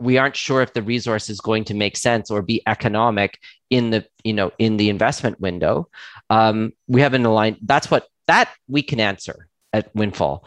[0.00, 3.38] we aren't sure if the resource is going to make sense or be economic
[3.70, 5.88] in the you know in the investment window
[6.30, 10.44] um, we have an aligned that's what that we can answer at windfall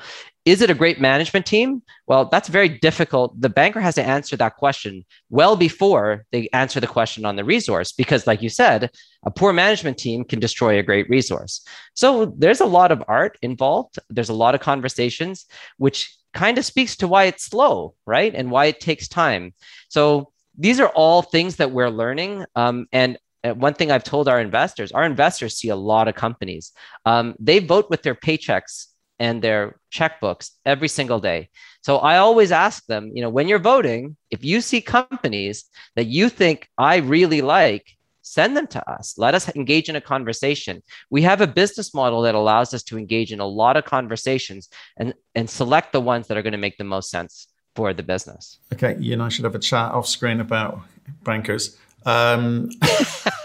[0.47, 1.83] is it a great management team?
[2.07, 3.39] Well, that's very difficult.
[3.41, 7.43] The banker has to answer that question well before they answer the question on the
[7.43, 8.89] resource, because, like you said,
[9.25, 11.65] a poor management team can destroy a great resource.
[11.95, 13.99] So there's a lot of art involved.
[14.09, 15.47] There's a lot of conversations,
[15.79, 18.33] which kind of speaks to why it's slow, right?
[18.33, 19.53] And why it takes time.
[19.89, 22.45] So these are all things that we're learning.
[22.55, 26.71] Um, and one thing I've told our investors, our investors see a lot of companies.
[27.05, 28.87] Um, they vote with their paychecks
[29.19, 31.49] and their checkbooks every single day.
[31.81, 36.05] So I always ask them, you know, when you're voting, if you see companies that
[36.05, 37.85] you think I really like,
[38.21, 39.15] send them to us.
[39.17, 40.83] Let us engage in a conversation.
[41.09, 44.69] We have a business model that allows us to engage in a lot of conversations
[44.97, 48.03] and, and select the ones that are going to make the most sense for the
[48.03, 48.59] business.
[48.73, 50.81] Okay, you and I should have a chat off screen about
[51.23, 51.77] bankers.
[52.07, 52.69] Um,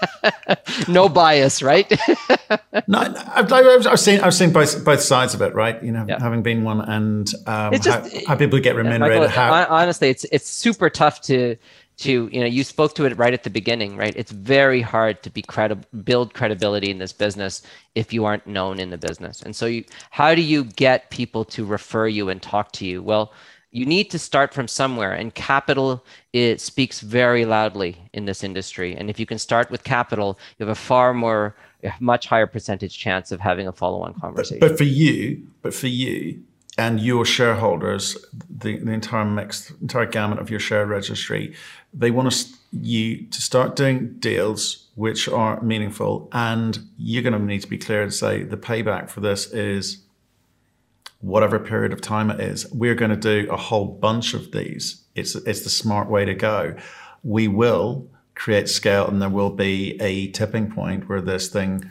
[0.88, 1.90] no bias, right?
[2.86, 5.82] no, I've, I've, seen I've seen both both sides of it, right?
[5.82, 6.20] You know, yeah.
[6.20, 9.30] having been one, and um, just, how, how, people get remunerated.
[9.30, 11.56] Yeah, Michael, how, honestly, it's it's super tough to
[11.98, 15.22] to you know you spoke to it right at the beginning right it's very hard
[15.22, 17.62] to be credible build credibility in this business
[17.94, 21.44] if you aren't known in the business and so you how do you get people
[21.44, 23.32] to refer you and talk to you well
[23.72, 28.94] you need to start from somewhere and capital it speaks very loudly in this industry.
[28.94, 32.46] And if you can start with capital you have a far more a much higher
[32.46, 34.60] percentage chance of having a follow-on conversation.
[34.60, 36.42] but, but for you but for you
[36.78, 38.16] and your shareholders
[38.48, 41.54] the, the entire mix entire gamut of your share registry
[41.92, 47.38] they want us, you to start doing deals which are meaningful and you're going to
[47.38, 50.02] need to be clear and say the payback for this is
[51.22, 55.04] whatever period of time it is, we're going to do a whole bunch of these.
[55.14, 56.76] It's it's the smart way to go.
[57.22, 61.88] We will create scale, and there will be a tipping point where this thing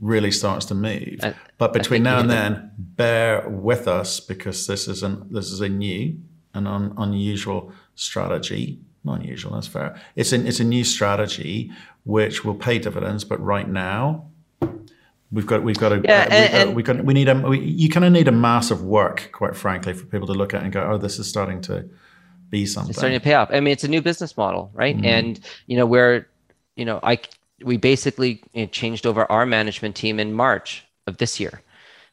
[0.00, 1.18] really starts to move.
[1.22, 5.60] I, but between now and then, bear with us because this is an this is
[5.60, 6.18] a new
[6.54, 8.80] and un, unusual strategy.
[9.02, 10.00] Not unusual, that's fair.
[10.14, 11.72] It's an it's a new strategy
[12.04, 14.30] which will pay dividends, but right now
[15.32, 17.34] We've got, we've got to, yeah, uh, and, we've, got, we've got, we need a,
[17.34, 20.62] we, you kind of need a massive work, quite frankly, for people to look at
[20.62, 21.88] and go, oh, this is starting to
[22.48, 22.90] be something.
[22.90, 23.48] It's starting to pay off.
[23.52, 24.96] I mean, it's a new business model, right?
[24.96, 25.06] Mm-hmm.
[25.06, 26.26] And, you know, where,
[26.74, 27.20] you know, I,
[27.62, 31.62] we basically you know, changed over our management team in March of this year.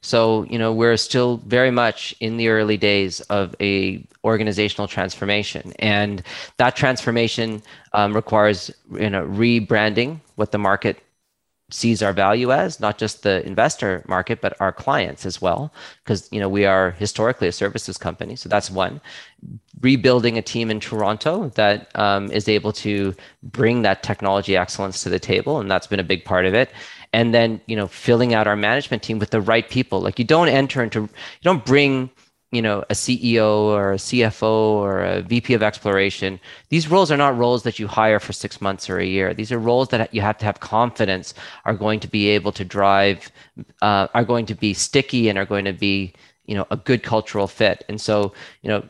[0.02, 5.74] So, you know, we're still very much in the early days of a organizational transformation.
[5.80, 6.22] And
[6.58, 11.02] that transformation um, requires, you know, rebranding what the market
[11.70, 15.74] sees our value as not just the investor market but our clients as well.
[16.04, 19.02] Because you know we are historically a services company so that's one.
[19.82, 25.10] Rebuilding a team in toronto that um, is able to bring that technology excellence to
[25.10, 26.72] the table and that's been a big part of it.
[27.14, 30.00] And then you know filling out our management team with the right people.
[30.02, 31.10] Like you don't enter into you
[31.44, 32.10] don't bring
[32.52, 37.18] you know a ceo or a cfo or a vp of exploration these roles are
[37.18, 40.14] not roles that you hire for six months or a year these are roles that
[40.14, 41.34] you have to have confidence
[41.66, 43.32] are going to be able to drive
[43.82, 46.14] uh, are going to be sticky and are going to be
[46.46, 48.82] you know a good cultural fit and so you know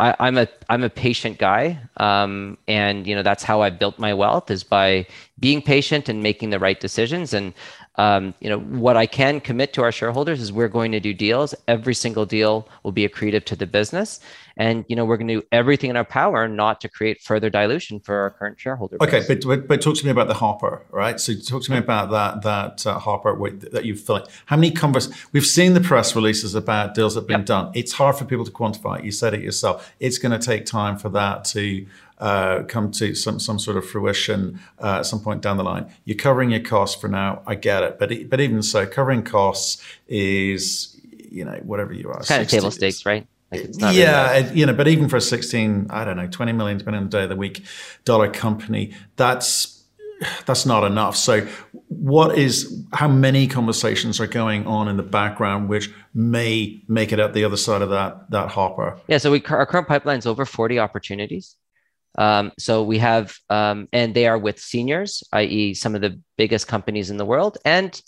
[0.00, 3.96] I, am a I'm a patient guy, um, and you know that's how I built
[3.98, 5.06] my wealth is by
[5.38, 7.32] being patient and making the right decisions.
[7.32, 7.54] And
[7.96, 11.14] um, you know what I can commit to our shareholders is we're going to do
[11.14, 11.54] deals.
[11.68, 14.18] Every single deal will be accretive to the business,
[14.56, 17.50] and you know we're going to do everything in our power not to create further
[17.50, 18.98] dilution for our current shareholders.
[19.00, 21.20] Okay, but, but, but talk to me about the hopper, right?
[21.20, 23.38] So talk to me about that that uh, hopper
[23.70, 24.28] that you've filled.
[24.46, 25.08] How many convers?
[25.32, 27.46] We've seen the press releases about deals that have been yep.
[27.46, 27.72] done.
[27.74, 29.04] It's hard for people to quantify.
[29.04, 29.94] You said it yourself.
[30.00, 31.86] It's going to take time for that to
[32.18, 35.86] uh, come to some some sort of fruition uh, at some point down the line.
[36.04, 37.42] You're covering your costs for now.
[37.46, 41.00] I get it, but but even so, covering costs is
[41.30, 42.18] you know whatever you are.
[42.18, 43.26] It's kind 60, of table stakes, right?
[43.50, 47.02] Like yeah, you know, but even for a 16, I don't know, 20 million, depending
[47.02, 47.64] on the day of the week,
[48.04, 49.84] dollar company, that's
[50.46, 51.16] that's not enough.
[51.16, 51.46] So,
[51.88, 57.20] what is how many conversations are going on in the background which may make it
[57.20, 58.98] up the other side of that that hopper?
[59.08, 61.56] Yeah, so we our current pipeline is over 40 opportunities.
[62.16, 66.68] Um, so we have, um, and they are with seniors, i.e., some of the biggest
[66.68, 68.00] companies in the world, and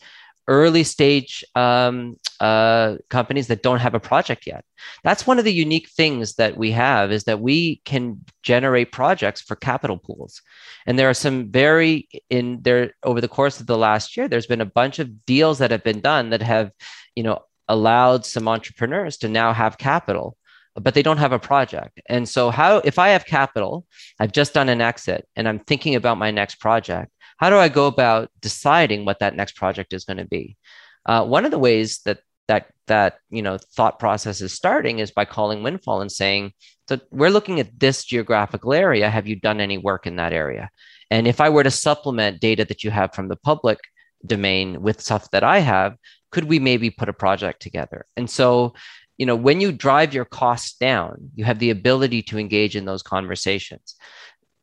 [0.48, 4.64] early stage um, uh, companies that don't have a project yet.
[5.02, 9.40] That's one of the unique things that we have is that we can generate projects
[9.40, 10.40] for capital pools.
[10.86, 14.46] And there are some very in there over the course of the last year, there's
[14.46, 16.70] been a bunch of deals that have been done that have,
[17.16, 20.36] you know, allowed some entrepreneurs to now have capital
[20.80, 22.00] but they don't have a project.
[22.08, 23.86] And so how if I have capital,
[24.20, 27.68] I've just done an exit and I'm thinking about my next project, how do I
[27.68, 30.56] go about deciding what that next project is going to be?
[31.04, 35.10] Uh, one of the ways that that that you know thought process is starting is
[35.10, 36.52] by calling Windfall and saying,
[36.88, 39.10] "So we're looking at this geographical area.
[39.10, 40.70] Have you done any work in that area?"
[41.10, 43.78] And if I were to supplement data that you have from the public
[44.24, 45.96] domain with stuff that I have,
[46.30, 48.06] could we maybe put a project together?
[48.16, 48.74] And so
[49.18, 52.84] you know when you drive your costs down you have the ability to engage in
[52.84, 53.96] those conversations.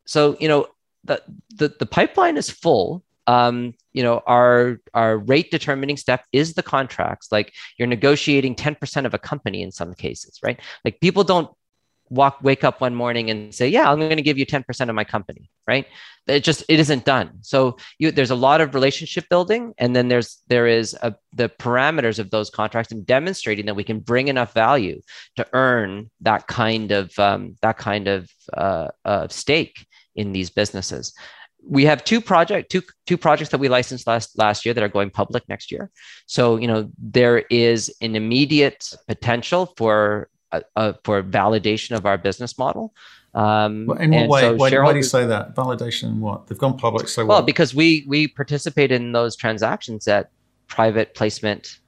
[0.06, 0.66] So you know
[1.04, 1.22] the
[1.56, 3.04] the, the pipeline is full.
[3.26, 7.32] Um, you know our our rate determining step is the contracts.
[7.32, 10.60] Like you're negotiating 10% of a company in some cases right?
[10.84, 11.48] Like people don't
[12.14, 14.94] walk wake up one morning and say yeah i'm going to give you 10% of
[14.94, 15.86] my company right?
[16.26, 17.38] It just it isn't done.
[17.42, 21.48] So you, there's a lot of relationship building and then there's there is a, the
[21.48, 25.00] parameters of those contracts and demonstrating that we can bring enough value
[25.36, 31.12] to earn that kind of um, that kind of uh, uh, stake in these businesses.
[31.66, 34.88] We have two project two two projects that we licensed last last year that are
[34.88, 35.90] going public next year.
[36.26, 42.18] So you know there is an immediate potential for uh, uh, for validation of our
[42.18, 42.94] business model.
[43.34, 44.40] Um, in what way?
[44.42, 45.54] So why, why, do you say that?
[45.56, 46.18] Validation?
[46.18, 47.08] What they've gone public?
[47.08, 47.46] So well, what?
[47.46, 50.30] because we we participate in those transactions at
[50.68, 51.78] private placement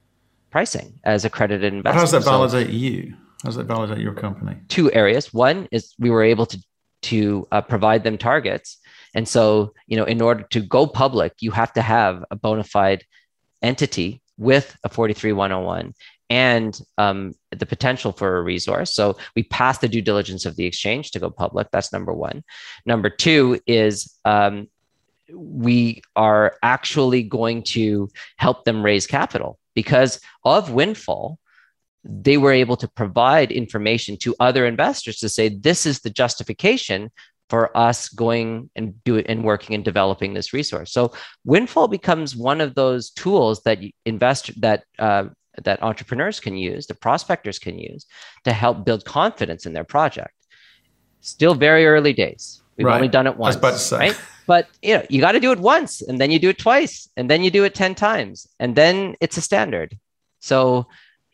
[0.51, 1.95] pricing as accredited investors.
[1.95, 3.13] How does that validate so, you?
[3.43, 4.57] How does that validate your company?
[4.67, 5.33] Two areas.
[5.33, 6.59] One is we were able to
[7.03, 8.77] to uh, provide them targets,
[9.15, 12.65] and so you know, in order to go public, you have to have a bona
[12.65, 13.05] fide
[13.61, 15.93] entity with a 43101
[16.29, 18.93] and um, the potential for a resource.
[18.93, 21.69] So we pass the due diligence of the exchange to go public.
[21.71, 22.43] That's number one.
[22.85, 24.67] Number two is um,
[25.31, 31.39] we are actually going to help them raise capital because of Windfall.
[32.03, 37.11] They were able to provide information to other investors to say this is the justification
[37.49, 40.91] for us going and do it and working and developing this resource.
[40.91, 41.13] So
[41.45, 45.25] Windfall becomes one of those tools that invest that uh,
[45.63, 48.05] that entrepreneurs can use, the prospectors can use
[48.43, 50.33] to help build confidence in their project.
[51.21, 52.61] Still very early days.
[52.77, 52.95] We've right.
[52.95, 53.55] only done it once,
[53.91, 54.19] right?
[54.45, 57.09] But you know, you got to do it once, and then you do it twice,
[57.17, 59.97] and then you do it ten times, and then it's a standard.
[60.39, 60.87] So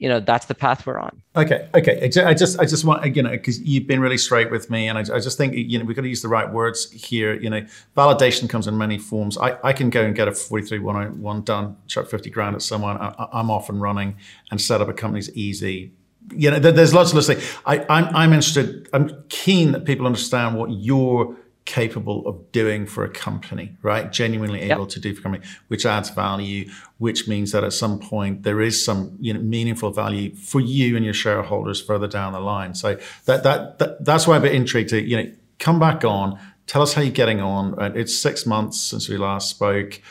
[0.03, 1.21] you know that's the path we're on.
[1.37, 2.01] Okay okay.
[2.03, 4.89] I just i just want you uh, know because you've been really straight with me
[4.89, 7.33] and I, I, just think you know we've got to use the right words here
[7.35, 7.65] you know.
[7.95, 9.37] Validation comes in many forms.
[9.37, 13.29] I, I can go and get a 43101 done chuck 50 grand at someone I,
[13.39, 14.17] am off and running
[14.51, 15.93] and set up a company's easy.
[16.35, 17.41] You know there's lots of listening.
[17.65, 23.03] I, I'm, I'm interested i'm keen that people understand what your capable of doing for
[23.03, 24.11] a company, right?
[24.11, 24.89] Genuinely able yep.
[24.89, 28.61] to do for a company, which adds value, which means that at some point there
[28.61, 32.75] is some you know meaningful value for you and your shareholders further down the line.
[32.75, 35.31] So that that, that that's why I'm a bit intrigued to you know
[35.63, 36.37] come back on,
[36.67, 37.95] tell us how you're getting on.
[37.95, 40.01] It's six months since we last spoke.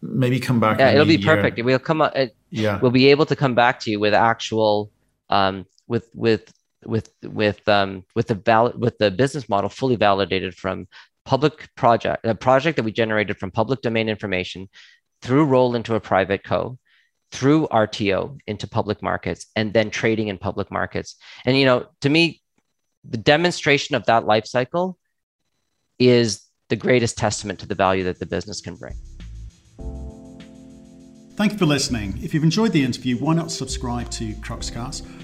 [0.00, 0.78] Maybe come back.
[0.78, 1.34] Yeah, it'll be year.
[1.34, 1.62] perfect.
[1.64, 2.02] We'll come.
[2.02, 2.14] Up,
[2.50, 4.92] yeah, we'll be able to come back to you with actual,
[5.28, 6.52] um, with with
[6.86, 10.86] with with um, with the val- with the business model fully validated from
[11.24, 14.68] public project a project that we generated from public domain information
[15.22, 16.78] through roll into a private co
[17.32, 21.16] through RTO into public markets and then trading in public markets.
[21.44, 22.40] And you know, to me,
[23.08, 24.98] the demonstration of that life cycle
[25.98, 28.94] is the greatest testament to the value that the business can bring.
[31.36, 32.18] Thank you for listening.
[32.22, 35.23] If you've enjoyed the interview, why not subscribe to Cruxcast?